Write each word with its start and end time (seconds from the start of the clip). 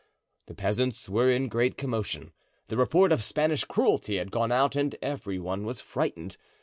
The 0.47 0.55
peasants 0.55 1.07
were 1.09 1.29
in 1.29 1.47
great 1.47 1.77
commotion. 1.77 2.31
The 2.69 2.77
report 2.77 3.11
of 3.11 3.21
Spanish 3.21 3.63
cruelty 3.65 4.17
had 4.17 4.31
gone 4.31 4.51
out 4.51 4.75
and 4.75 4.95
every 4.99 5.37
one 5.37 5.63
was 5.63 5.79
frightened. 5.79 6.37